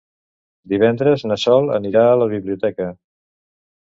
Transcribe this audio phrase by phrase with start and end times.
[0.71, 2.89] Divendres na Sol anirà a la biblioteca.